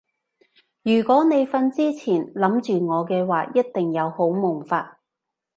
[0.81, 4.97] 如果你瞓之前諗住我嘅話一定有好夢發